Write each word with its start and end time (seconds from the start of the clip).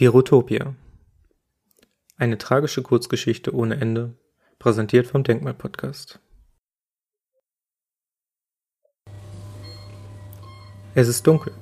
Virutopia. 0.00 0.74
Eine 2.16 2.38
tragische 2.38 2.80
Kurzgeschichte 2.80 3.54
ohne 3.54 3.78
Ende, 3.78 4.16
präsentiert 4.58 5.06
vom 5.06 5.24
Denkmal-Podcast. 5.24 6.20
Es 10.94 11.06
ist 11.06 11.26
dunkel. 11.26 11.52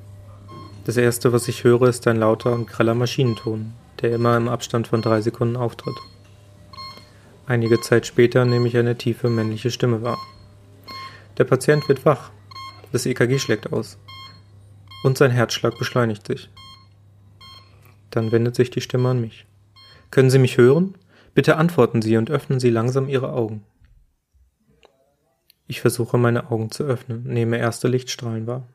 Das 0.85 0.97
erste, 0.97 1.33
was 1.33 1.49
ich 1.49 1.65
höre, 1.65 1.89
ist 1.89 2.07
ein 2.07 2.19
lauter 2.19 2.53
und 2.53 2.69
greller 2.69 2.95
Maschinenton, 2.95 3.75
der 4.03 4.15
immer 4.15 4.37
im 4.37 4.47
Abstand 4.47 4.87
von 4.87 5.03
drei 5.03 5.21
Sekunden 5.21 5.57
auftritt. 5.57 5.97
Einige 7.49 7.81
Zeit 7.81 8.07
später 8.07 8.45
nehme 8.45 8.69
ich 8.69 8.77
eine 8.77 8.97
tiefe 8.97 9.29
männliche 9.31 9.73
Stimme 9.73 10.03
wahr. 10.03 10.19
Der 11.39 11.45
Patient 11.45 11.89
wird 11.89 12.05
wach. 12.05 12.31
Das 12.93 13.05
EKG 13.05 13.41
schlägt 13.41 13.73
aus. 13.73 13.99
Und 15.03 15.19
sein 15.19 15.33
Herzschlag 15.33 15.77
beschleunigt 15.77 16.25
sich. 16.25 16.49
Dann 18.11 18.33
wendet 18.33 18.55
sich 18.55 18.71
die 18.71 18.81
Stimme 18.81 19.11
an 19.11 19.21
mich. 19.21 19.47
Können 20.11 20.31
Sie 20.31 20.39
mich 20.39 20.57
hören? 20.57 20.95
Bitte 21.35 21.57
antworten 21.57 22.03
Sie 22.03 22.17
und 22.17 22.31
öffnen 22.31 22.61
Sie 22.61 22.71
langsam 22.71 23.09
Ihre 23.09 23.33
Augen. 23.33 23.65
Ich 25.67 25.83
versuche 25.83 26.17
meine 26.17 26.51
Augen 26.51 26.71
zu 26.71 26.85
öffnen, 26.85 27.25
nehme 27.25 27.59
erste 27.59 27.89
Lichtstrahlen 27.89 28.47
wahr. 28.47 28.67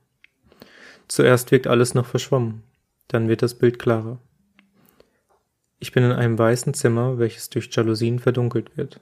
Zuerst 1.08 1.52
wirkt 1.52 1.68
alles 1.68 1.96
noch 1.96 2.06
verschwommen, 2.06 2.64
dann 3.08 3.28
wird 3.28 3.42
das 3.42 3.56
Bild 3.56 3.80
klarer. 3.80 4.20
Ich 5.80 5.92
bin 5.92 6.04
in 6.04 6.12
einem 6.12 6.38
weißen 6.38 6.74
Zimmer, 6.74 7.18
welches 7.18 7.50
durch 7.50 7.70
Jalousien 7.72 8.20
verdunkelt 8.20 8.78
wird. 8.78 9.02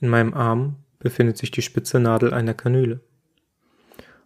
In 0.00 0.08
meinem 0.08 0.34
Arm 0.34 0.76
befindet 0.98 1.38
sich 1.38 1.50
die 1.50 1.62
spitze 1.62 1.98
Nadel 1.98 2.32
einer 2.32 2.54
Kanüle. 2.54 3.00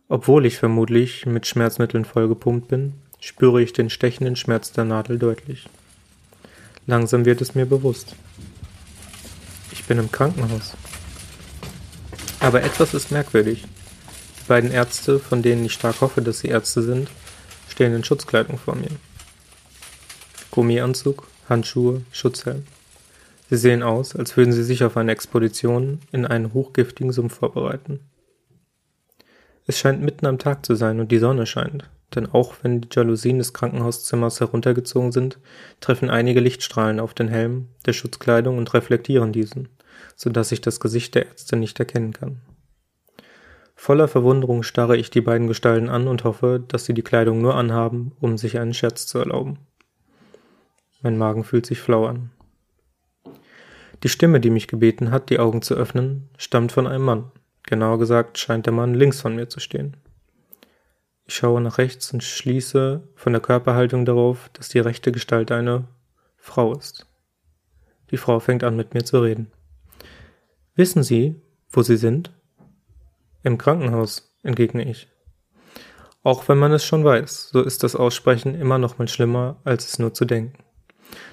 Obwohl 0.09 0.45
ich 0.45 0.59
vermutlich 0.59 1.25
mit 1.25 1.47
Schmerzmitteln 1.47 2.05
vollgepumpt 2.05 2.69
bin, 2.69 2.95
spüre 3.23 3.63
ich 3.63 3.73
den 3.73 3.89
stechenden 3.89 4.35
Schmerz 4.35 4.73
der 4.73 4.85
Nadel 4.85 5.17
deutlich. 5.17 5.69
Langsam 6.89 7.25
wird 7.25 7.41
es 7.41 7.55
mir 7.55 7.67
bewusst. 7.67 8.17
Ich 9.71 9.85
bin 9.85 9.99
im 9.99 10.11
Krankenhaus. 10.11 10.73
Aber 12.41 12.65
etwas 12.65 12.95
ist 12.95 13.13
merkwürdig. 13.13 13.63
Die 13.63 14.49
beiden 14.49 14.73
Ärzte, 14.73 15.21
von 15.21 15.41
denen 15.41 15.65
ich 15.65 15.73
stark 15.73 16.01
hoffe, 16.01 16.21
dass 16.21 16.41
sie 16.41 16.49
Ärzte 16.49 16.83
sind, 16.83 17.09
stehen 17.69 17.95
in 17.95 18.03
Schutzkleidung 18.03 18.59
vor 18.59 18.75
mir. 18.75 18.91
Gummianzug, 20.51 21.29
Handschuhe, 21.49 22.03
Schutzhelm. 22.11 22.67
Sie 23.49 23.57
sehen 23.57 23.85
aus, 23.85 24.17
als 24.17 24.37
würden 24.37 24.53
sie 24.53 24.65
sich 24.65 24.83
auf 24.83 24.97
eine 24.97 25.13
Expedition 25.13 26.01
in 26.11 26.27
einen 26.27 26.53
hochgiftigen 26.53 27.13
Sumpf 27.13 27.37
vorbereiten. 27.37 28.01
Es 29.69 29.79
scheint 29.79 30.03
mitten 30.03 30.27
am 30.27 30.41
Tag 30.41 30.67
zu 30.67 30.75
sein 30.75 30.99
und 30.99 31.13
die 31.13 31.19
Sonne 31.19 31.47
scheint 31.47 31.89
denn 32.15 32.27
auch 32.27 32.55
wenn 32.63 32.81
die 32.81 32.89
Jalousien 32.91 33.39
des 33.39 33.53
Krankenhauszimmers 33.53 34.41
heruntergezogen 34.41 35.13
sind, 35.13 35.39
treffen 35.81 36.11
einige 36.11 36.41
Lichtstrahlen 36.41 37.01
auf 37.01 37.15
den 37.15 37.29
Helm 37.29 37.69
der 37.87 37.93
Schutzkleidung 37.93 38.59
und 38.59 38.73
reflektieren 38.75 39.33
diesen, 39.33 39.69
so 40.17 40.31
dass 40.31 40.53
ich 40.53 40.61
das 40.61 40.81
Gesicht 40.81 41.15
der 41.15 41.27
Ärzte 41.27 41.57
nicht 41.57 41.79
erkennen 41.79 42.13
kann. 42.13 42.41
Voller 43.75 44.07
Verwunderung 44.07 44.63
starre 44.63 44.97
ich 44.97 45.11
die 45.11 45.21
beiden 45.21 45.49
Gestalten 45.49 45.89
an 45.89 46.07
und 46.07 46.25
hoffe, 46.25 46.63
dass 46.67 46.85
sie 46.85 46.95
die 46.95 47.03
Kleidung 47.03 47.41
nur 47.41 47.57
anhaben, 47.57 48.13
um 48.21 48.39
sich 48.39 48.59
einen 48.59 48.75
Scherz 48.75 49.07
zu 49.07 49.19
erlauben. 49.19 49.59
Mein 51.03 51.19
Magen 51.19 51.43
fühlt 51.43 51.67
sich 51.67 51.81
flau 51.81 52.07
an. 52.07 52.31
Die 54.05 54.09
Stimme, 54.09 54.41
die 54.41 54.51
mich 54.51 54.69
gebeten 54.69 55.11
hat, 55.11 55.31
die 55.31 55.39
Augen 55.39 55.63
zu 55.63 55.75
öffnen, 55.75 56.29
stammt 56.37 56.73
von 56.73 56.87
einem 56.87 57.05
Mann. 57.05 57.33
Genauer 57.65 57.99
gesagt 57.99 58.39
scheint 58.39 58.67
der 58.67 58.73
Mann 58.73 58.95
links 58.95 59.21
von 59.21 59.35
mir 59.35 59.49
zu 59.49 59.61
stehen. 59.61 59.97
Ich 61.33 61.37
schaue 61.37 61.63
nach 61.63 61.79
rechts 61.79 62.13
und 62.13 62.23
schließe 62.23 63.09
von 63.15 63.33
der 63.33 63.41
Körperhaltung 63.41 64.05
darauf, 64.05 64.51
dass 64.53 64.69
die 64.69 64.81
rechte 64.81 65.13
Gestalt 65.13 65.51
eine 65.51 65.89
Frau 66.37 66.75
ist. 66.75 67.07
Die 68.11 68.19
Frau 68.19 68.39
fängt 68.39 68.63
an, 68.65 68.77
mit 68.77 68.93
mir 68.93 69.03
zu 69.03 69.19
reden. 69.23 69.51
Wissen 70.75 71.03
Sie, 71.03 71.41
wo 71.71 71.81
Sie 71.81 71.97
sind? 71.97 72.35
Im 73.43 73.57
Krankenhaus, 73.57 74.37
entgegne 74.43 74.85
ich. 74.85 75.09
Auch 76.23 76.47
wenn 76.51 76.59
man 76.59 76.71
es 76.71 76.85
schon 76.85 77.03
weiß, 77.03 77.49
so 77.49 77.63
ist 77.63 77.83
das 77.83 77.97
Aussprechen 77.97 78.55
immer 78.55 78.77
noch 78.77 78.99
mal 78.99 79.09
schlimmer, 79.09 79.57
als 79.65 79.89
es 79.89 79.99
nur 79.99 80.13
zu 80.13 80.27
denken. 80.27 80.63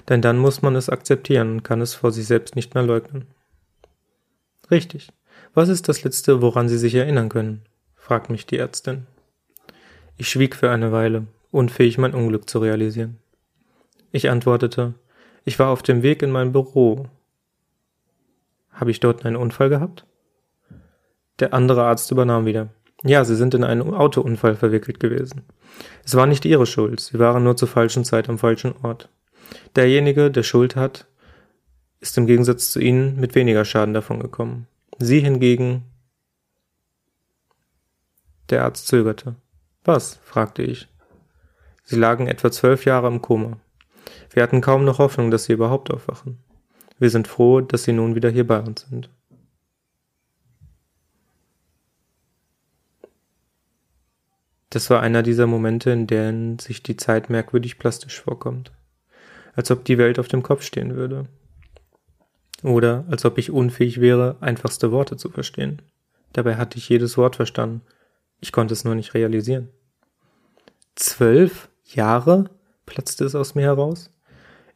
Denn 0.08 0.22
dann 0.22 0.38
muss 0.38 0.62
man 0.62 0.76
es 0.76 0.88
akzeptieren 0.88 1.56
und 1.56 1.62
kann 1.62 1.82
es 1.82 1.92
vor 1.92 2.10
sich 2.10 2.26
selbst 2.26 2.56
nicht 2.56 2.74
mehr 2.74 2.84
leugnen. 2.84 3.26
Richtig. 4.70 5.12
Was 5.52 5.68
ist 5.68 5.90
das 5.90 6.04
Letzte, 6.04 6.40
woran 6.40 6.70
Sie 6.70 6.78
sich 6.78 6.94
erinnern 6.94 7.28
können? 7.28 7.66
fragt 7.96 8.30
mich 8.30 8.46
die 8.46 8.56
Ärztin. 8.56 9.06
Ich 10.20 10.28
schwieg 10.28 10.54
für 10.54 10.70
eine 10.70 10.92
Weile, 10.92 11.26
unfähig 11.50 11.96
mein 11.96 12.12
Unglück 12.12 12.46
zu 12.46 12.58
realisieren. 12.58 13.16
Ich 14.12 14.28
antwortete, 14.28 14.92
ich 15.46 15.58
war 15.58 15.70
auf 15.70 15.82
dem 15.82 16.02
Weg 16.02 16.20
in 16.20 16.30
mein 16.30 16.52
Büro. 16.52 17.06
Habe 18.70 18.90
ich 18.90 19.00
dort 19.00 19.24
einen 19.24 19.36
Unfall 19.36 19.70
gehabt? 19.70 20.04
Der 21.38 21.54
andere 21.54 21.84
Arzt 21.84 22.10
übernahm 22.10 22.44
wieder. 22.44 22.68
Ja, 23.02 23.24
Sie 23.24 23.34
sind 23.34 23.54
in 23.54 23.64
einen 23.64 23.94
Autounfall 23.94 24.56
verwickelt 24.56 25.00
gewesen. 25.00 25.46
Es 26.04 26.14
war 26.14 26.26
nicht 26.26 26.44
Ihre 26.44 26.66
Schuld, 26.66 27.00
Sie 27.00 27.18
waren 27.18 27.42
nur 27.42 27.56
zur 27.56 27.68
falschen 27.68 28.04
Zeit 28.04 28.28
am 28.28 28.36
falschen 28.36 28.74
Ort. 28.82 29.08
Derjenige, 29.74 30.30
der 30.30 30.42
Schuld 30.42 30.76
hat, 30.76 31.06
ist 32.00 32.18
im 32.18 32.26
Gegensatz 32.26 32.72
zu 32.72 32.78
Ihnen 32.78 33.18
mit 33.18 33.34
weniger 33.34 33.64
Schaden 33.64 33.94
davon 33.94 34.20
gekommen. 34.20 34.66
Sie 34.98 35.20
hingegen. 35.20 35.84
Der 38.50 38.64
Arzt 38.64 38.86
zögerte. 38.86 39.36
Was? 39.84 40.16
fragte 40.22 40.62
ich. 40.62 40.88
Sie 41.84 41.96
lagen 41.96 42.26
etwa 42.28 42.50
zwölf 42.50 42.84
Jahre 42.84 43.08
im 43.08 43.22
Koma. 43.22 43.58
Wir 44.32 44.42
hatten 44.42 44.60
kaum 44.60 44.84
noch 44.84 44.98
Hoffnung, 44.98 45.30
dass 45.30 45.44
sie 45.44 45.54
überhaupt 45.54 45.90
aufwachen. 45.90 46.38
Wir 46.98 47.10
sind 47.10 47.26
froh, 47.26 47.60
dass 47.60 47.84
sie 47.84 47.92
nun 47.92 48.14
wieder 48.14 48.30
hier 48.30 48.46
bei 48.46 48.60
uns 48.60 48.82
sind. 48.82 49.10
Das 54.68 54.88
war 54.88 55.00
einer 55.00 55.22
dieser 55.22 55.48
Momente, 55.48 55.90
in 55.90 56.06
denen 56.06 56.58
sich 56.60 56.82
die 56.82 56.96
Zeit 56.96 57.28
merkwürdig 57.28 57.78
plastisch 57.78 58.20
vorkommt. 58.20 58.70
Als 59.56 59.70
ob 59.72 59.84
die 59.84 59.98
Welt 59.98 60.20
auf 60.20 60.28
dem 60.28 60.44
Kopf 60.44 60.62
stehen 60.62 60.94
würde. 60.94 61.26
Oder 62.62 63.04
als 63.10 63.24
ob 63.24 63.38
ich 63.38 63.50
unfähig 63.50 64.00
wäre, 64.00 64.36
einfachste 64.40 64.92
Worte 64.92 65.16
zu 65.16 65.30
verstehen. 65.30 65.82
Dabei 66.32 66.56
hatte 66.56 66.78
ich 66.78 66.88
jedes 66.88 67.16
Wort 67.16 67.34
verstanden 67.34 67.82
ich 68.40 68.52
konnte 68.52 68.74
es 68.74 68.84
nur 68.84 68.94
nicht 68.94 69.14
realisieren. 69.14 69.68
Zwölf 70.94 71.68
Jahre? 71.84 72.50
platzte 72.86 73.24
es 73.24 73.34
aus 73.34 73.54
mir 73.54 73.62
heraus. 73.62 74.10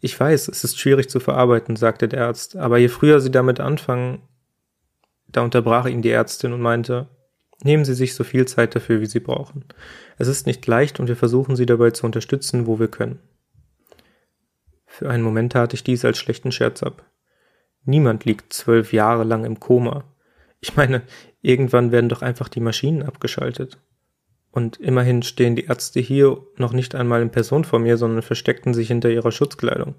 Ich 0.00 0.18
weiß, 0.18 0.48
es 0.48 0.64
ist 0.64 0.78
schwierig 0.78 1.08
zu 1.08 1.18
verarbeiten, 1.18 1.76
sagte 1.76 2.08
der 2.08 2.26
Arzt, 2.26 2.56
aber 2.56 2.78
je 2.78 2.88
früher 2.88 3.20
Sie 3.20 3.30
damit 3.30 3.58
anfangen, 3.58 4.22
da 5.26 5.42
unterbrach 5.42 5.86
ihn 5.86 6.02
die 6.02 6.10
Ärztin 6.10 6.52
und 6.52 6.60
meinte, 6.60 7.08
nehmen 7.62 7.84
Sie 7.84 7.94
sich 7.94 8.14
so 8.14 8.22
viel 8.22 8.46
Zeit 8.46 8.76
dafür, 8.76 9.00
wie 9.00 9.06
Sie 9.06 9.20
brauchen. 9.20 9.64
Es 10.16 10.28
ist 10.28 10.46
nicht 10.46 10.66
leicht 10.66 11.00
und 11.00 11.08
wir 11.08 11.16
versuchen 11.16 11.56
Sie 11.56 11.66
dabei 11.66 11.90
zu 11.90 12.06
unterstützen, 12.06 12.66
wo 12.66 12.78
wir 12.78 12.88
können. 12.88 13.18
Für 14.86 15.10
einen 15.10 15.24
Moment 15.24 15.52
tat 15.52 15.74
ich 15.74 15.82
dies 15.82 16.04
als 16.04 16.18
schlechten 16.18 16.52
Scherz 16.52 16.82
ab. 16.82 17.04
Niemand 17.84 18.24
liegt 18.24 18.52
zwölf 18.52 18.92
Jahre 18.92 19.24
lang 19.24 19.44
im 19.44 19.58
Koma. 19.58 20.04
Ich 20.60 20.76
meine, 20.76 21.02
irgendwann 21.44 21.92
werden 21.92 22.08
doch 22.08 22.22
einfach 22.22 22.48
die 22.48 22.60
Maschinen 22.60 23.02
abgeschaltet. 23.02 23.78
Und 24.50 24.78
immerhin 24.78 25.22
stehen 25.22 25.56
die 25.56 25.66
Ärzte 25.66 26.00
hier 26.00 26.38
noch 26.56 26.72
nicht 26.72 26.94
einmal 26.94 27.20
in 27.20 27.30
Person 27.30 27.64
vor 27.64 27.80
mir, 27.80 27.96
sondern 27.96 28.22
versteckten 28.22 28.72
sich 28.72 28.88
hinter 28.88 29.10
ihrer 29.10 29.32
Schutzkleidung. 29.32 29.94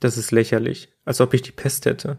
Das 0.00 0.18
ist 0.18 0.30
lächerlich, 0.30 0.92
als 1.04 1.20
ob 1.20 1.32
ich 1.32 1.42
die 1.42 1.52
Pest 1.52 1.86
hätte. 1.86 2.18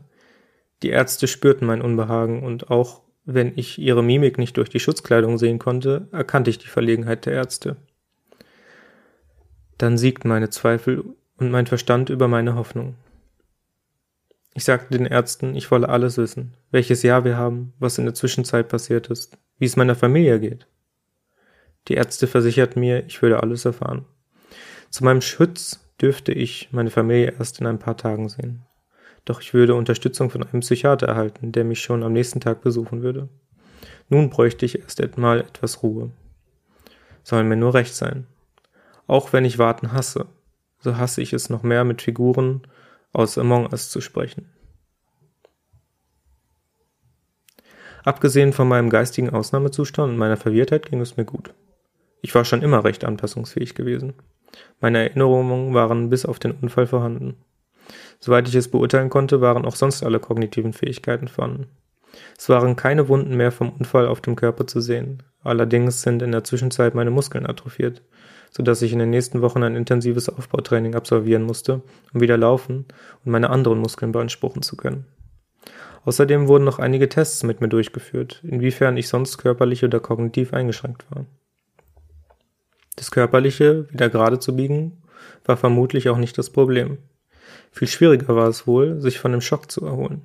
Die 0.81 0.89
Ärzte 0.89 1.27
spürten 1.27 1.67
mein 1.67 1.81
Unbehagen 1.81 2.43
und 2.43 2.71
auch 2.71 3.01
wenn 3.25 3.53
ich 3.55 3.77
ihre 3.77 4.03
Mimik 4.03 4.37
nicht 4.37 4.57
durch 4.57 4.69
die 4.69 4.79
Schutzkleidung 4.79 5.37
sehen 5.37 5.59
konnte, 5.59 6.07
erkannte 6.11 6.49
ich 6.49 6.57
die 6.57 6.67
Verlegenheit 6.67 7.25
der 7.25 7.33
Ärzte. 7.33 7.75
Dann 9.77 9.97
siegten 9.97 10.27
meine 10.27 10.49
Zweifel 10.49 11.03
und 11.37 11.51
mein 11.51 11.67
Verstand 11.67 12.09
über 12.09 12.27
meine 12.27 12.55
Hoffnung. 12.55 12.95
Ich 14.59 14.65
sagte 14.65 14.97
den 14.97 15.05
Ärzten, 15.05 15.55
ich 15.55 15.71
wolle 15.71 15.87
alles 15.87 16.17
wissen, 16.17 16.53
welches 16.69 17.01
Jahr 17.01 17.23
wir 17.23 17.37
haben, 17.37 17.71
was 17.79 17.97
in 17.97 18.03
der 18.03 18.13
Zwischenzeit 18.13 18.67
passiert 18.67 19.07
ist, 19.07 19.37
wie 19.57 19.63
es 19.63 19.77
meiner 19.77 19.95
Familie 19.95 20.37
geht. 20.37 20.67
Die 21.87 21.93
Ärzte 21.93 22.27
versicherten 22.27 22.81
mir, 22.81 23.05
ich 23.05 23.21
würde 23.21 23.41
alles 23.41 23.63
erfahren. 23.63 24.03
Zu 24.89 25.05
meinem 25.05 25.21
Schutz 25.21 25.79
dürfte 26.01 26.33
ich 26.33 26.67
meine 26.73 26.89
Familie 26.89 27.35
erst 27.39 27.61
in 27.61 27.67
ein 27.67 27.79
paar 27.79 27.95
Tagen 27.95 28.27
sehen. 28.27 28.65
Doch 29.23 29.39
ich 29.39 29.53
würde 29.53 29.75
Unterstützung 29.75 30.29
von 30.29 30.43
einem 30.43 30.59
Psychiater 30.59 31.07
erhalten, 31.07 31.53
der 31.53 31.63
mich 31.63 31.79
schon 31.79 32.03
am 32.03 32.11
nächsten 32.11 32.41
Tag 32.41 32.59
besuchen 32.59 33.01
würde. 33.01 33.29
Nun 34.09 34.29
bräuchte 34.29 34.65
ich 34.65 34.79
erst 34.79 34.99
einmal 34.99 35.39
etwas 35.39 35.83
Ruhe. 35.83 36.11
Soll 37.23 37.45
mir 37.45 37.55
nur 37.55 37.75
recht 37.75 37.95
sein. 37.95 38.27
Auch 39.07 39.31
wenn 39.31 39.45
ich 39.45 39.57
Warten 39.57 39.93
hasse, 39.93 40.25
so 40.79 40.97
hasse 40.97 41.21
ich 41.21 41.31
es 41.31 41.49
noch 41.49 41.63
mehr 41.63 41.85
mit 41.85 42.01
Figuren 42.01 42.63
aus 43.13 43.37
Among 43.37 43.71
Us 43.71 43.89
zu 43.89 44.01
sprechen. 44.01 44.51
Abgesehen 48.03 48.53
von 48.53 48.67
meinem 48.67 48.89
geistigen 48.89 49.29
Ausnahmezustand 49.29 50.13
und 50.13 50.17
meiner 50.17 50.37
Verwirrtheit 50.37 50.89
ging 50.89 51.01
es 51.01 51.17
mir 51.17 51.25
gut. 51.25 51.53
Ich 52.21 52.33
war 52.35 52.45
schon 52.45 52.61
immer 52.61 52.83
recht 52.83 53.03
anpassungsfähig 53.03 53.75
gewesen. 53.75 54.13
Meine 54.79 54.99
Erinnerungen 54.99 55.73
waren 55.73 56.09
bis 56.09 56.25
auf 56.25 56.39
den 56.39 56.51
Unfall 56.51 56.87
vorhanden. 56.87 57.35
Soweit 58.19 58.47
ich 58.47 58.55
es 58.55 58.69
beurteilen 58.69 59.09
konnte, 59.09 59.41
waren 59.41 59.65
auch 59.65 59.75
sonst 59.75 60.03
alle 60.03 60.19
kognitiven 60.19 60.73
Fähigkeiten 60.73 61.27
vorhanden. 61.27 61.67
Es 62.37 62.49
waren 62.49 62.75
keine 62.75 63.07
Wunden 63.07 63.35
mehr 63.35 63.51
vom 63.51 63.69
Unfall 63.69 64.07
auf 64.07 64.21
dem 64.21 64.35
Körper 64.35 64.67
zu 64.67 64.81
sehen. 64.81 65.23
Allerdings 65.43 66.01
sind 66.01 66.21
in 66.21 66.31
der 66.31 66.43
Zwischenzeit 66.43 66.95
meine 66.95 67.11
Muskeln 67.11 67.45
atrophiert, 67.45 68.01
so 68.49 68.63
dass 68.63 68.81
ich 68.81 68.93
in 68.93 68.99
den 68.99 69.09
nächsten 69.09 69.41
Wochen 69.41 69.63
ein 69.63 69.75
intensives 69.75 70.29
Aufbautraining 70.29 70.95
absolvieren 70.95 71.43
musste, 71.43 71.81
um 72.13 72.21
wieder 72.21 72.37
laufen 72.37 72.85
und 73.23 73.31
meine 73.31 73.49
anderen 73.49 73.79
Muskeln 73.79 74.11
beanspruchen 74.11 74.61
zu 74.61 74.75
können. 74.75 75.05
Außerdem 76.05 76.47
wurden 76.47 76.63
noch 76.63 76.79
einige 76.79 77.09
Tests 77.09 77.43
mit 77.43 77.61
mir 77.61 77.67
durchgeführt, 77.67 78.41
inwiefern 78.43 78.97
ich 78.97 79.09
sonst 79.09 79.37
körperlich 79.37 79.83
oder 79.83 79.99
kognitiv 79.99 80.53
eingeschränkt 80.53 81.05
war. 81.11 81.25
Das 82.95 83.11
Körperliche 83.11 83.91
wieder 83.91 84.09
gerade 84.09 84.39
zu 84.39 84.55
biegen, 84.55 85.03
war 85.45 85.57
vermutlich 85.57 86.09
auch 86.09 86.17
nicht 86.17 86.37
das 86.37 86.49
Problem. 86.49 86.97
Viel 87.71 87.87
schwieriger 87.87 88.35
war 88.35 88.47
es 88.47 88.65
wohl, 88.65 88.99
sich 89.01 89.19
von 89.19 89.31
dem 89.31 89.41
Schock 89.41 89.69
zu 89.71 89.85
erholen. 89.85 90.23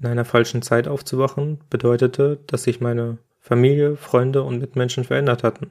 In 0.00 0.06
einer 0.06 0.24
falschen 0.24 0.62
Zeit 0.62 0.86
aufzuwachen 0.88 1.60
bedeutete, 1.70 2.38
dass 2.46 2.62
sich 2.62 2.80
meine 2.80 3.18
Familie, 3.40 3.96
Freunde 3.96 4.42
und 4.42 4.60
Mitmenschen 4.60 5.04
verändert 5.04 5.42
hatten 5.42 5.70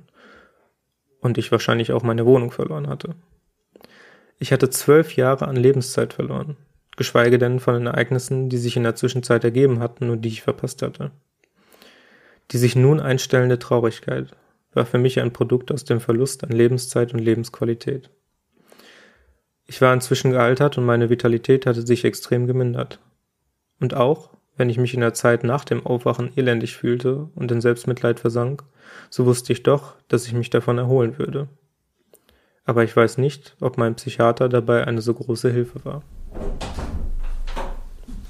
und 1.22 1.38
ich 1.38 1.52
wahrscheinlich 1.52 1.92
auch 1.92 2.04
meine 2.04 2.26
Wohnung 2.26 2.52
verloren 2.52 2.88
hatte. 2.88 3.16
Ich 4.40 4.52
hatte 4.52 4.70
zwölf 4.70 5.16
Jahre 5.16 5.48
an 5.48 5.56
Lebenszeit 5.56 6.14
verloren, 6.14 6.58
geschweige 6.96 7.38
denn 7.38 7.60
von 7.60 7.74
den 7.74 7.88
Ereignissen, 7.88 8.50
die 8.50 8.58
sich 8.58 8.78
in 8.78 8.84
der 8.84 8.96
Zwischenzeit 8.96 9.44
ergeben 9.44 9.80
hatten 9.80 10.10
und 10.10 10.22
die 10.22 10.30
ich 10.30 10.42
verpasst 10.44 10.82
hatte. 10.82 11.12
Die 12.52 12.58
sich 12.58 12.76
nun 12.76 13.00
einstellende 13.00 13.60
Traurigkeit 13.60 14.32
war 14.74 14.86
für 14.86 15.00
mich 15.00 15.20
ein 15.20 15.34
Produkt 15.34 15.72
aus 15.72 15.86
dem 15.86 16.00
Verlust 16.00 16.44
an 16.44 16.52
Lebenszeit 16.52 17.14
und 17.14 17.20
Lebensqualität. 17.20 18.10
Ich 19.66 19.82
war 19.82 19.94
inzwischen 19.94 20.32
gealtert 20.32 20.78
und 20.78 20.86
meine 20.86 21.10
Vitalität 21.10 21.66
hatte 21.66 21.86
sich 21.86 22.06
extrem 22.06 22.48
gemindert. 22.48 23.00
Und 23.80 23.94
auch, 23.94 24.30
wenn 24.58 24.70
ich 24.70 24.78
mich 24.78 24.94
in 24.94 25.02
der 25.02 25.14
Zeit 25.14 25.44
nach 25.44 25.64
dem 25.64 25.86
Aufwachen 25.86 26.32
elendig 26.36 26.76
fühlte 26.76 27.30
und 27.36 27.52
in 27.52 27.62
Selbstmitleid 27.62 28.20
versank, 28.20 28.64
so 29.10 29.26
wusste 29.26 29.54
ich 29.54 29.64
doch, 29.64 29.94
dass 30.08 30.26
ich 30.26 30.34
mich 30.34 30.50
davon 30.50 30.78
erholen 30.78 31.18
würde. 31.18 31.48
Aber 32.66 32.84
ich 32.84 32.96
weiß 32.96 33.18
nicht, 33.20 33.56
ob 33.62 33.78
mein 33.78 33.96
Psychiater 33.96 34.50
dabei 34.50 34.86
eine 34.86 35.02
so 35.02 35.14
große 35.14 35.52
Hilfe 35.52 35.86
war. 35.86 36.04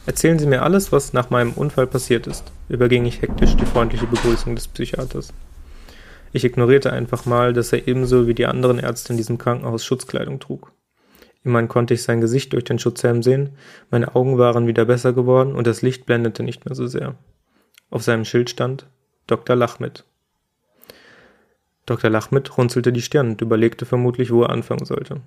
Erzählen 0.06 0.40
Sie 0.40 0.48
mir 0.48 0.62
alles, 0.62 0.92
was 0.92 1.12
nach 1.12 1.30
meinem 1.32 1.54
Unfall 1.54 1.88
passiert 1.88 2.28
ist, 2.28 2.52
überging 2.70 3.06
ich 3.06 3.22
hektisch 3.22 3.56
die 3.56 3.66
freundliche 3.66 4.08
Begrüßung 4.08 4.56
des 4.56 4.68
Psychiaters. 4.68 5.34
Ich 6.34 6.46
ignorierte 6.46 6.94
einfach 6.94 7.26
mal, 7.26 7.52
dass 7.52 7.74
er 7.74 7.88
ebenso 7.88 8.28
wie 8.28 8.34
die 8.34 8.46
anderen 8.46 8.80
Ärzte 8.80 9.14
in 9.14 9.18
diesem 9.18 9.38
Krankenhaus 9.38 9.84
Schutzkleidung 9.84 10.40
trug. 10.40 10.72
Immerhin 11.48 11.70
konnte 11.70 11.94
ich 11.94 12.04
sein 12.04 12.20
Gesicht 12.20 12.52
durch 12.52 12.66
den 12.66 12.78
Schutzhelm 12.78 13.24
sehen, 13.24 13.52
meine 13.90 14.16
Augen 14.18 14.38
waren 14.38 14.68
wieder 14.68 14.84
besser 14.84 15.14
geworden 15.14 15.56
und 15.56 15.66
das 15.66 15.82
Licht 15.82 16.06
blendete 16.06 16.44
nicht 16.44 16.66
mehr 16.66 16.76
so 16.76 16.88
sehr. 16.88 17.16
Auf 17.90 18.04
seinem 18.04 18.26
Schild 18.26 18.50
stand 18.50 18.86
Dr. 19.28 19.56
Lachmit. 19.56 20.04
Dr. 21.86 22.10
Lachmit 22.10 22.58
runzelte 22.58 22.92
die 22.92 23.02
Stirn 23.02 23.30
und 23.30 23.42
überlegte 23.42 23.86
vermutlich, 23.86 24.30
wo 24.30 24.44
er 24.44 24.50
anfangen 24.50 24.84
sollte. 24.84 25.22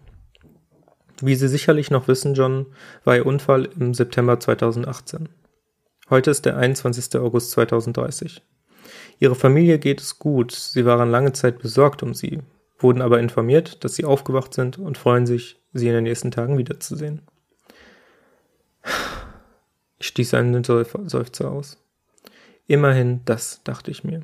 Wie 1.23 1.37
Sie 1.37 1.49
sicherlich 1.49 1.91
noch 1.91 2.07
wissen, 2.07 2.35
John, 2.35 2.67
war 3.05 3.17
Ihr 3.17 3.25
Unfall 3.25 3.71
im 3.79 3.95
September 3.95 4.39
2018. 4.39 5.31
Heute 6.11 6.31
ist 6.31 6.45
der 6.45 6.59
21. 6.59 7.19
August 7.19 7.53
2030. 7.53 8.43
Ihre 9.21 9.35
Familie 9.35 9.79
geht 9.79 10.03
es 10.03 10.19
gut, 10.19 10.53
sie 10.53 10.85
waren 10.85 11.11
lange 11.11 11.33
Zeit 11.33 11.61
besorgt 11.61 12.03
um 12.03 12.13
Sie, 12.13 12.41
wurden 12.83 13.03
aber 13.03 13.21
informiert, 13.21 13.85
dass 13.85 13.95
Sie 13.95 14.05
aufgewacht 14.05 14.55
sind 14.55 14.79
und 14.79 14.99
freuen 14.99 15.27
sich, 15.27 15.61
Sie 15.73 15.89
in 15.89 15.95
den 15.95 16.05
nächsten 16.05 16.31
Tagen 16.31 16.59
wiederzusehen. 16.59 17.23
Ich 19.99 20.09
stieß 20.09 20.35
einen 20.35 20.65
Seufzer 20.65 21.51
aus. 21.51 21.77
Immerhin 22.67 23.21
das, 23.25 23.63
dachte 23.65 23.91
ich 23.91 24.05
mir. 24.05 24.23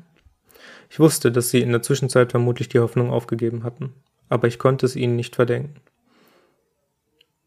Ich 0.89 0.99
wusste, 0.99 1.31
dass 1.31 1.49
sie 1.49 1.61
in 1.61 1.71
der 1.71 1.81
Zwischenzeit 1.81 2.31
vermutlich 2.31 2.69
die 2.69 2.79
Hoffnung 2.79 3.11
aufgegeben 3.11 3.63
hatten, 3.63 3.93
aber 4.29 4.47
ich 4.47 4.57
konnte 4.57 4.85
es 4.85 4.95
ihnen 4.95 5.15
nicht 5.15 5.35
verdenken. 5.35 5.81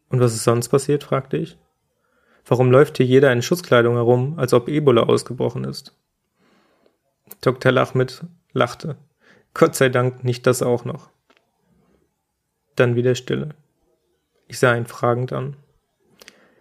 Und 0.09 0.19
was 0.19 0.33
ist 0.33 0.43
sonst 0.43 0.69
passiert? 0.69 1.03
fragte 1.03 1.37
ich. 1.37 1.57
Warum 2.45 2.71
läuft 2.71 2.97
hier 2.97 3.05
jeder 3.05 3.31
in 3.31 3.41
Schutzkleidung 3.41 3.95
herum, 3.95 4.37
als 4.37 4.53
ob 4.53 4.67
Ebola 4.67 5.03
ausgebrochen 5.03 5.63
ist? 5.63 5.95
Dr. 7.41 7.71
Lachmit 7.71 8.23
lachte. 8.51 8.97
Gott 9.53 9.75
sei 9.75 9.89
Dank 9.89 10.23
nicht 10.23 10.47
das 10.47 10.61
auch 10.61 10.85
noch. 10.85 11.09
Dann 12.75 12.95
wieder 12.95 13.15
Stille. 13.15 13.49
Ich 14.47 14.59
sah 14.59 14.75
ihn 14.75 14.85
fragend 14.85 15.33
an. 15.33 15.55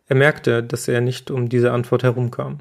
Er 0.06 0.16
merkte, 0.16 0.62
dass 0.62 0.88
er 0.88 1.00
nicht 1.00 1.30
um 1.30 1.48
diese 1.48 1.72
Antwort 1.72 2.02
herumkam. 2.02 2.58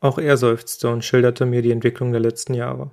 Auch 0.00 0.18
er 0.18 0.36
seufzte 0.36 0.90
und 0.90 1.04
schilderte 1.04 1.46
mir 1.46 1.62
die 1.62 1.70
Entwicklung 1.70 2.12
der 2.12 2.20
letzten 2.20 2.54
Jahre. 2.54 2.90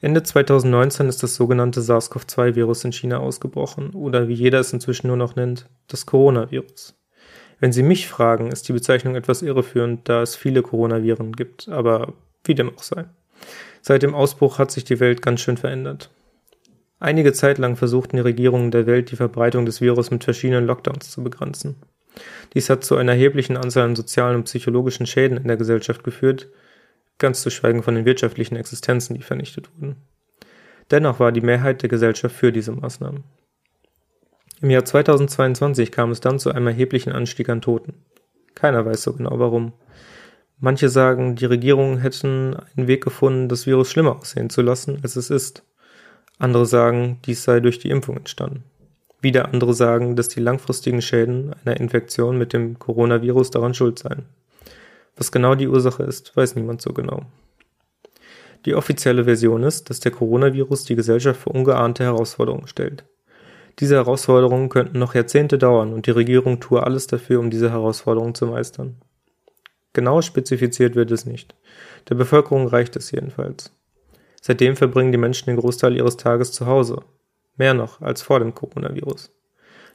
Ende 0.00 0.22
2019 0.22 1.08
ist 1.08 1.22
das 1.22 1.34
sogenannte 1.34 1.80
SARS-CoV-2-Virus 1.80 2.84
in 2.84 2.92
China 2.92 3.18
ausgebrochen 3.18 3.90
oder 3.90 4.28
wie 4.28 4.34
jeder 4.34 4.60
es 4.60 4.72
inzwischen 4.72 5.08
nur 5.08 5.16
noch 5.16 5.36
nennt, 5.36 5.68
das 5.88 6.06
Coronavirus. 6.06 6.94
Wenn 7.58 7.72
Sie 7.72 7.82
mich 7.82 8.08
fragen, 8.08 8.52
ist 8.52 8.68
die 8.68 8.72
Bezeichnung 8.72 9.16
etwas 9.16 9.42
irreführend, 9.42 10.08
da 10.08 10.22
es 10.22 10.36
viele 10.36 10.62
Coronaviren 10.62 11.32
gibt, 11.32 11.68
aber 11.68 12.12
wie 12.44 12.54
dem 12.54 12.76
auch 12.76 12.82
sei. 12.82 13.06
Seit 13.86 14.02
dem 14.02 14.14
Ausbruch 14.14 14.58
hat 14.58 14.70
sich 14.70 14.84
die 14.84 14.98
Welt 14.98 15.20
ganz 15.20 15.42
schön 15.42 15.58
verändert. 15.58 16.08
Einige 17.00 17.34
Zeit 17.34 17.58
lang 17.58 17.76
versuchten 17.76 18.16
die 18.16 18.22
Regierungen 18.22 18.70
der 18.70 18.86
Welt, 18.86 19.10
die 19.10 19.16
Verbreitung 19.16 19.66
des 19.66 19.82
Virus 19.82 20.10
mit 20.10 20.24
verschiedenen 20.24 20.64
Lockdowns 20.64 21.10
zu 21.10 21.22
begrenzen. 21.22 21.76
Dies 22.54 22.70
hat 22.70 22.82
zu 22.82 22.96
einer 22.96 23.12
erheblichen 23.12 23.58
Anzahl 23.58 23.84
an 23.84 23.94
sozialen 23.94 24.36
und 24.36 24.44
psychologischen 24.44 25.04
Schäden 25.04 25.36
in 25.36 25.48
der 25.48 25.58
Gesellschaft 25.58 26.02
geführt, 26.02 26.48
ganz 27.18 27.42
zu 27.42 27.50
schweigen 27.50 27.82
von 27.82 27.94
den 27.94 28.06
wirtschaftlichen 28.06 28.56
Existenzen, 28.56 29.16
die 29.16 29.22
vernichtet 29.22 29.68
wurden. 29.74 29.96
Dennoch 30.90 31.20
war 31.20 31.30
die 31.30 31.42
Mehrheit 31.42 31.82
der 31.82 31.90
Gesellschaft 31.90 32.34
für 32.34 32.52
diese 32.52 32.72
Maßnahmen. 32.72 33.22
Im 34.62 34.70
Jahr 34.70 34.86
2022 34.86 35.92
kam 35.92 36.10
es 36.10 36.20
dann 36.20 36.38
zu 36.38 36.50
einem 36.50 36.68
erheblichen 36.68 37.12
Anstieg 37.12 37.50
an 37.50 37.60
Toten. 37.60 38.02
Keiner 38.54 38.86
weiß 38.86 39.02
so 39.02 39.12
genau 39.12 39.38
warum. 39.38 39.74
Manche 40.64 40.88
sagen, 40.88 41.36
die 41.36 41.44
Regierungen 41.44 41.98
hätten 41.98 42.56
einen 42.74 42.86
Weg 42.86 43.04
gefunden, 43.04 43.50
das 43.50 43.66
Virus 43.66 43.90
schlimmer 43.90 44.16
aussehen 44.16 44.48
zu 44.48 44.62
lassen, 44.62 44.98
als 45.02 45.14
es 45.14 45.28
ist. 45.28 45.62
Andere 46.38 46.64
sagen, 46.64 47.18
dies 47.26 47.44
sei 47.44 47.60
durch 47.60 47.78
die 47.78 47.90
Impfung 47.90 48.16
entstanden. 48.16 48.64
Wieder 49.20 49.52
andere 49.52 49.74
sagen, 49.74 50.16
dass 50.16 50.28
die 50.28 50.40
langfristigen 50.40 51.02
Schäden 51.02 51.54
einer 51.62 51.78
Infektion 51.78 52.38
mit 52.38 52.54
dem 52.54 52.78
Coronavirus 52.78 53.50
daran 53.50 53.74
schuld 53.74 53.98
seien. 53.98 54.24
Was 55.18 55.30
genau 55.30 55.54
die 55.54 55.68
Ursache 55.68 56.02
ist, 56.02 56.34
weiß 56.34 56.56
niemand 56.56 56.80
so 56.80 56.94
genau. 56.94 57.26
Die 58.64 58.74
offizielle 58.74 59.24
Version 59.24 59.64
ist, 59.64 59.90
dass 59.90 60.00
der 60.00 60.12
Coronavirus 60.12 60.84
die 60.84 60.96
Gesellschaft 60.96 61.40
vor 61.40 61.54
ungeahnte 61.54 62.04
Herausforderungen 62.04 62.68
stellt. 62.68 63.04
Diese 63.80 63.96
Herausforderungen 63.96 64.70
könnten 64.70 64.98
noch 64.98 65.14
Jahrzehnte 65.14 65.58
dauern 65.58 65.92
und 65.92 66.06
die 66.06 66.12
Regierung 66.12 66.58
tue 66.58 66.82
alles 66.82 67.06
dafür, 67.06 67.40
um 67.40 67.50
diese 67.50 67.70
Herausforderungen 67.70 68.34
zu 68.34 68.46
meistern. 68.46 68.96
Genau 69.94 70.20
spezifiziert 70.20 70.96
wird 70.96 71.10
es 71.10 71.24
nicht. 71.24 71.54
Der 72.08 72.16
Bevölkerung 72.16 72.66
reicht 72.66 72.96
es 72.96 73.10
jedenfalls. 73.10 73.72
Seitdem 74.42 74.76
verbringen 74.76 75.12
die 75.12 75.18
Menschen 75.18 75.46
den 75.46 75.56
Großteil 75.56 75.96
ihres 75.96 76.18
Tages 76.18 76.52
zu 76.52 76.66
Hause. 76.66 77.00
Mehr 77.56 77.72
noch 77.72 78.02
als 78.02 78.20
vor 78.20 78.40
dem 78.40 78.54
Coronavirus. 78.54 79.32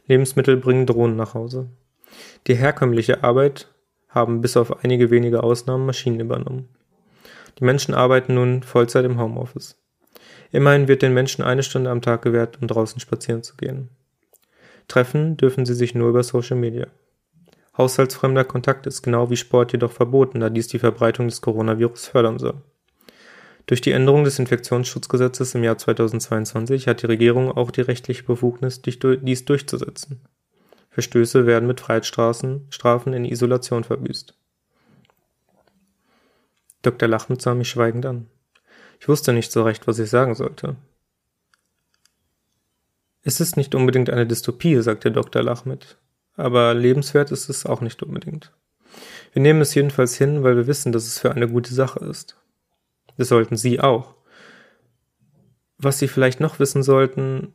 Lebensmittel 0.07 0.57
bringen 0.57 0.87
Drohnen 0.87 1.17
nach 1.17 1.35
Hause. 1.35 1.69
Die 2.47 2.55
herkömmliche 2.55 3.23
Arbeit 3.23 3.67
haben 4.07 4.41
bis 4.41 4.57
auf 4.57 4.83
einige 4.83 5.11
wenige 5.11 5.43
Ausnahmen 5.43 5.85
Maschinen 5.85 6.19
übernommen. 6.19 6.69
Die 7.59 7.65
Menschen 7.65 7.93
arbeiten 7.93 8.33
nun 8.33 8.63
Vollzeit 8.63 9.05
im 9.05 9.19
Homeoffice. 9.19 9.77
Immerhin 10.51 10.87
wird 10.87 11.01
den 11.01 11.13
Menschen 11.13 11.43
eine 11.43 11.61
Stunde 11.61 11.91
am 11.91 12.01
Tag 12.01 12.21
gewährt, 12.21 12.57
um 12.61 12.67
draußen 12.67 12.99
spazieren 12.99 13.43
zu 13.43 13.55
gehen. 13.55 13.89
Treffen 14.87 15.37
dürfen 15.37 15.65
sie 15.65 15.75
sich 15.75 15.93
nur 15.93 16.09
über 16.09 16.23
Social 16.23 16.57
Media. 16.57 16.87
Haushaltsfremder 17.79 18.43
Kontakt 18.43 18.85
ist 18.87 19.03
genau 19.03 19.29
wie 19.29 19.37
Sport 19.37 19.71
jedoch 19.71 19.93
verboten, 19.93 20.41
da 20.41 20.49
dies 20.49 20.67
die 20.67 20.79
Verbreitung 20.79 21.29
des 21.29 21.39
Coronavirus 21.39 22.07
fördern 22.07 22.37
soll. 22.37 22.61
Durch 23.67 23.79
die 23.79 23.91
Änderung 23.91 24.25
des 24.25 24.37
Infektionsschutzgesetzes 24.37 25.55
im 25.55 25.63
Jahr 25.63 25.77
2022 25.77 26.89
hat 26.89 27.01
die 27.01 27.05
Regierung 27.05 27.51
auch 27.51 27.71
die 27.71 27.79
rechtliche 27.79 28.23
Befugnis, 28.23 28.81
dies 28.81 29.45
durchzusetzen. 29.45 30.19
Verstöße 30.89 31.45
werden 31.45 31.67
mit 31.67 31.79
Freiheitsstrafen 31.79 33.13
in 33.13 33.23
Isolation 33.23 33.85
verbüßt. 33.85 34.33
Dr. 36.81 37.07
Lachmut 37.07 37.41
sah 37.41 37.55
mich 37.55 37.69
schweigend 37.69 38.05
an. 38.05 38.27
Ich 38.99 39.07
wusste 39.07 39.31
nicht 39.31 39.53
so 39.53 39.63
recht, 39.63 39.87
was 39.87 39.99
ich 39.99 40.09
sagen 40.09 40.35
sollte. 40.35 40.75
Es 43.21 43.39
ist 43.39 43.55
nicht 43.55 43.73
unbedingt 43.73 44.09
eine 44.09 44.27
Dystopie, 44.27 44.81
sagte 44.81 45.11
Dr. 45.13 45.43
Lachmit, 45.43 45.97
aber 46.39 46.73
lebenswert 46.73 47.31
ist 47.31 47.49
es 47.49 47.65
auch 47.65 47.81
nicht 47.81 48.01
unbedingt. 48.01 48.51
Wir 49.33 49.41
nehmen 49.41 49.61
es 49.61 49.75
jedenfalls 49.75 50.15
hin, 50.15 50.43
weil 50.43 50.55
wir 50.55 50.67
wissen, 50.67 50.91
dass 50.91 51.05
es 51.05 51.19
für 51.19 51.31
eine 51.31 51.47
gute 51.47 51.73
Sache 51.73 51.99
ist. 51.99 52.37
Das 53.17 53.27
sollten 53.27 53.57
Sie 53.57 53.79
auch. 53.79 54.15
Was 55.77 55.99
Sie 55.99 56.07
vielleicht 56.07 56.39
noch 56.39 56.59
wissen 56.59 56.83
sollten, 56.83 57.53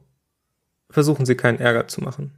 versuchen 0.91 1.27
Sie 1.27 1.35
keinen 1.35 1.59
Ärger 1.59 1.89
zu 1.89 2.01
machen. 2.01 2.33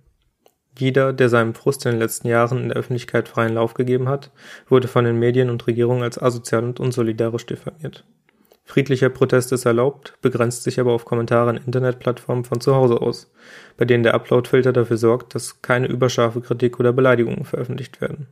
Jeder, 0.79 1.13
der 1.13 1.29
seinem 1.29 1.55
Frust 1.55 1.85
in 1.87 1.93
den 1.93 2.01
letzten 2.01 2.29
Jahren 2.29 2.59
in 2.59 2.69
der 2.69 2.77
Öffentlichkeit 2.77 3.29
freien 3.29 3.55
Lauf 3.55 3.75
gegeben 3.75 4.09
hat, 4.09 4.31
wurde 4.69 4.89
von 4.89 5.05
den 5.05 5.19
Medien 5.19 5.51
und 5.51 5.67
Regierungen 5.67 6.03
als 6.03 6.21
asozial 6.21 6.65
und 6.65 6.81
unsolidarisch 6.81 7.47
diffamiert. 7.47 8.05
Friedlicher 8.67 9.11
Protest 9.11 9.53
ist 9.53 9.65
erlaubt, 9.65 10.19
begrenzt 10.21 10.65
sich 10.65 10.81
aber 10.81 10.93
auf 10.93 11.05
Kommentare 11.05 11.51
in 11.51 11.57
Internetplattformen 11.57 12.45
von 12.45 12.61
zu 12.61 12.75
Hause 12.75 13.01
aus, 13.01 13.33
bei 13.77 13.85
denen 13.85 14.03
der 14.03 14.15
Uploadfilter 14.15 14.73
dafür 14.73 14.97
sorgt, 14.97 15.37
dass 15.37 15.63
keine 15.63 15.87
überscharfe 15.87 16.41
Kritik 16.41 16.81
oder 16.81 16.93
Beleidigungen 16.93 17.45
veröffentlicht 17.45 18.01
werden. 18.01 18.27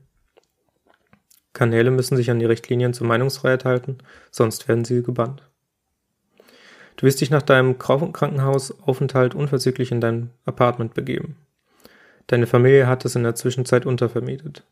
Kanäle 1.53 1.93
müssen 1.93 2.17
sich 2.17 2.33
an 2.33 2.41
die 2.41 2.47
Richtlinien 2.47 2.93
zur 2.93 3.07
Meinungsfreiheit 3.07 3.64
halten, 3.64 3.99
sonst 4.33 4.67
werden 4.67 4.85
sie 4.85 5.05
gebannt. 5.05 5.49
Du 6.97 7.07
wirst 7.07 7.21
dich 7.21 7.31
nach 7.31 7.43
deinem 7.43 7.79
Krankenhausaufenthalt 7.79 9.37
unverzüglich 9.37 9.93
in 9.93 10.00
dein 10.00 10.31
Apartment 10.45 10.95
begeben. 10.95 11.37
Deine 12.26 12.49
Familie 12.49 12.88
hat 12.88 13.05
es 13.05 13.14
in 13.14 13.23
der 13.23 13.37
Zwischenzeit 13.37 13.87
untervermietet. 13.87 14.64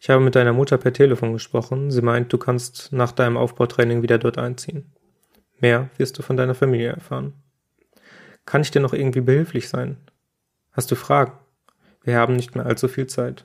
Ich 0.00 0.10
habe 0.10 0.22
mit 0.22 0.34
deiner 0.34 0.52
Mutter 0.52 0.78
per 0.78 0.92
Telefon 0.92 1.32
gesprochen. 1.32 1.90
Sie 1.90 2.02
meint, 2.02 2.32
du 2.32 2.38
kannst 2.38 2.92
nach 2.92 3.12
deinem 3.12 3.36
Aufbautraining 3.36 4.02
wieder 4.02 4.18
dort 4.18 4.38
einziehen. 4.38 4.92
Mehr 5.60 5.90
wirst 5.96 6.18
du 6.18 6.22
von 6.22 6.36
deiner 6.36 6.54
Familie 6.54 6.90
erfahren. 6.90 7.32
Kann 8.46 8.62
ich 8.62 8.70
dir 8.70 8.80
noch 8.80 8.92
irgendwie 8.92 9.20
behilflich 9.20 9.68
sein? 9.68 9.98
Hast 10.72 10.90
du 10.90 10.94
Fragen? 10.94 11.32
Wir 12.02 12.16
haben 12.16 12.36
nicht 12.36 12.54
mehr 12.54 12.64
allzu 12.64 12.88
viel 12.88 13.08
Zeit. 13.08 13.44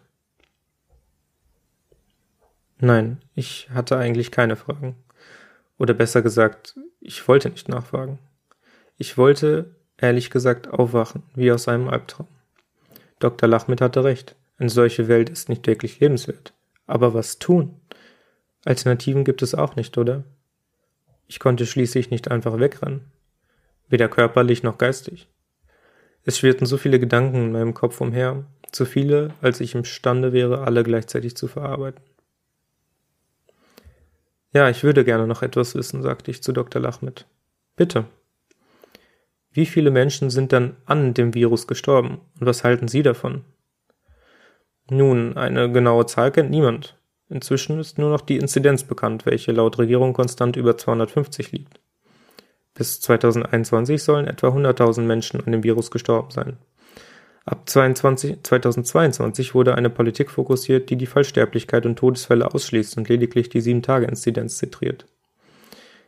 Nein, 2.78 3.22
ich 3.34 3.70
hatte 3.74 3.98
eigentlich 3.98 4.32
keine 4.32 4.56
Fragen. 4.56 4.96
Oder 5.78 5.94
besser 5.94 6.22
gesagt, 6.22 6.78
ich 7.00 7.28
wollte 7.28 7.50
nicht 7.50 7.68
nachfragen. 7.68 8.20
Ich 8.98 9.18
wollte, 9.18 9.76
ehrlich 9.98 10.30
gesagt, 10.30 10.68
aufwachen, 10.68 11.24
wie 11.34 11.52
aus 11.52 11.68
einem 11.68 11.90
Albtraum. 11.90 12.28
Dr. 13.20 13.50
Lachmit 13.50 13.82
hatte 13.82 14.04
recht. 14.04 14.36
Eine 14.64 14.70
solche 14.70 15.10
Welt 15.10 15.30
ist 15.30 15.50
nicht 15.50 15.68
wirklich 15.68 16.00
lebenswert. 16.00 16.54
Aber 16.88 17.14
was 17.14 17.38
tun? 17.38 17.82
Alternativen 18.64 19.26
gibt 19.26 19.42
es 19.42 19.54
auch 19.54 19.76
nicht, 19.76 19.98
oder? 19.98 20.24
Ich 21.28 21.42
konnte 21.42 21.66
schließlich 21.66 22.12
nicht 22.12 22.32
einfach 22.32 22.58
wegrennen. 22.58 23.12
Weder 23.90 24.08
körperlich 24.08 24.64
noch 24.64 24.78
geistig. 24.78 25.28
Es 26.24 26.38
schwirrten 26.38 26.66
so 26.66 26.78
viele 26.78 26.98
Gedanken 26.98 27.44
in 27.44 27.52
meinem 27.52 27.74
Kopf 27.74 28.00
umher, 28.00 28.46
zu 28.72 28.86
viele, 28.86 29.34
als 29.42 29.60
ich 29.60 29.76
imstande 29.76 30.32
wäre, 30.32 30.62
alle 30.62 30.84
gleichzeitig 30.84 31.36
zu 31.36 31.50
verarbeiten. 31.50 32.02
Ja, 34.54 34.70
ich 34.70 34.86
würde 34.86 35.04
gerne 35.04 35.28
noch 35.28 35.42
etwas 35.42 35.76
wissen, 35.76 36.02
sagte 36.02 36.32
ich 36.32 36.42
zu 36.42 36.54
Dr. 36.54 36.82
Lachmit. 36.82 37.26
Bitte. 37.76 38.06
Wie 39.52 39.66
viele 39.66 39.92
Menschen 39.92 40.30
sind 40.30 40.54
dann 40.54 40.78
an 40.86 41.14
dem 41.14 41.34
Virus 41.34 41.68
gestorben 41.68 42.22
und 42.40 42.46
was 42.48 42.64
halten 42.64 42.88
Sie 42.88 43.04
davon? 43.04 43.44
Nun, 44.90 45.38
eine 45.38 45.72
genaue 45.72 46.06
Zahl 46.06 46.32
kennt 46.32 46.50
niemand. 46.50 46.98
Inzwischen 47.30 47.80
ist 47.80 47.98
nur 47.98 48.10
noch 48.10 48.22
die 48.22 48.38
Inzidenz 48.38 48.84
bekannt, 48.84 49.26
welche 49.26 49.52
laut 49.52 49.80
Regierung 49.80 50.14
konstant 50.14 50.56
über 50.56 50.78
250 50.78 51.52
liegt. 51.52 51.80
Bis 52.74 53.00
2021 53.02 54.04
sollen 54.04 54.28
etwa 54.28 54.50
100.000 54.50 55.02
Menschen 55.02 55.42
an 55.44 55.52
dem 55.52 55.64
Virus 55.64 55.92
gestorben 55.92 56.32
sein. 56.32 56.58
Ab 57.46 57.68
22, 57.70 58.44
2022 58.44 59.54
wurde 59.54 59.76
eine 59.76 59.90
Politik 59.90 60.32
fokussiert, 60.32 60.90
die 60.90 60.96
die 60.96 61.06
Fallsterblichkeit 61.06 61.86
und 61.86 61.98
Todesfälle 61.98 62.54
ausschließt 62.54 62.98
und 62.98 63.10
lediglich 63.10 63.50
die 63.50 63.62
7-Tage-Inzidenz 63.62 64.58
zitriert. 64.58 65.06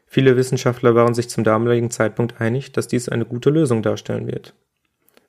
Viele 0.08 0.38
Wissenschaftler 0.38 0.96
waren 0.96 1.14
sich 1.14 1.30
zum 1.30 1.44
damaligen 1.44 1.92
Zeitpunkt 1.92 2.40
einig, 2.40 2.72
dass 2.72 2.88
dies 2.88 3.10
eine 3.10 3.26
gute 3.26 3.50
Lösung 3.50 3.84
darstellen 3.84 4.28
wird. 4.28 4.54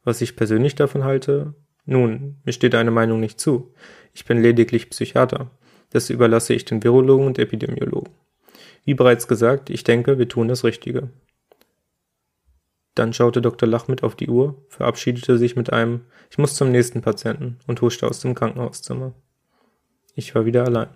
Was 0.04 0.20
ich 0.20 0.36
persönlich 0.36 0.76
davon 0.76 1.02
halte? 1.02 1.54
Nun, 1.86 2.36
mir 2.44 2.52
steht 2.52 2.74
eine 2.74 2.90
Meinung 2.90 3.20
nicht 3.20 3.40
zu. 3.40 3.72
Ich 4.12 4.24
bin 4.24 4.42
lediglich 4.42 4.90
Psychiater. 4.90 5.50
Das 5.90 6.10
überlasse 6.10 6.52
ich 6.52 6.64
den 6.64 6.82
Virologen 6.82 7.26
und 7.26 7.38
Epidemiologen. 7.38 8.12
Wie 8.84 8.94
bereits 8.94 9.28
gesagt, 9.28 9.70
ich 9.70 9.84
denke, 9.84 10.18
wir 10.18 10.28
tun 10.28 10.48
das 10.48 10.64
Richtige. 10.64 11.10
Dann 12.96 13.12
schaute 13.12 13.42
Dr. 13.42 13.68
Lachmit 13.68 14.02
auf 14.02 14.16
die 14.16 14.28
Uhr, 14.28 14.56
verabschiedete 14.68 15.38
sich 15.38 15.54
mit 15.54 15.72
einem 15.72 16.00
Ich 16.30 16.38
muss 16.38 16.54
zum 16.54 16.72
nächsten 16.72 17.02
Patienten 17.02 17.58
und 17.66 17.80
huschte 17.82 18.06
aus 18.06 18.20
dem 18.20 18.34
Krankenhauszimmer. 18.34 19.12
Ich 20.14 20.34
war 20.34 20.46
wieder 20.46 20.64
allein. 20.64 20.88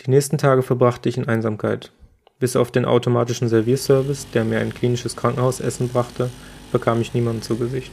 Die 0.00 0.10
nächsten 0.10 0.38
Tage 0.38 0.62
verbrachte 0.62 1.08
ich 1.08 1.16
in 1.16 1.26
Einsamkeit. 1.28 1.90
Bis 2.38 2.54
auf 2.54 2.70
den 2.70 2.84
automatischen 2.84 3.48
Servierservice, 3.48 4.30
der 4.32 4.44
mir 4.44 4.60
ein 4.60 4.72
klinisches 4.72 5.16
Krankenhausessen 5.16 5.88
brachte, 5.88 6.30
bekam 6.70 7.00
ich 7.00 7.12
niemanden 7.12 7.42
zu 7.42 7.56
Gesicht. 7.56 7.92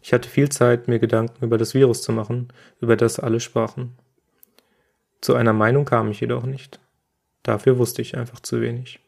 Ich 0.00 0.12
hatte 0.12 0.28
viel 0.28 0.48
Zeit, 0.48 0.88
mir 0.88 0.98
Gedanken 0.98 1.44
über 1.44 1.58
das 1.58 1.74
Virus 1.74 2.02
zu 2.02 2.12
machen, 2.12 2.48
über 2.80 2.96
das 2.96 3.18
alle 3.18 3.40
sprachen. 3.40 3.96
Zu 5.20 5.34
einer 5.34 5.52
Meinung 5.52 5.84
kam 5.84 6.10
ich 6.10 6.20
jedoch 6.20 6.44
nicht. 6.44 6.80
Dafür 7.42 7.78
wusste 7.78 8.02
ich 8.02 8.16
einfach 8.16 8.40
zu 8.40 8.60
wenig. 8.60 9.00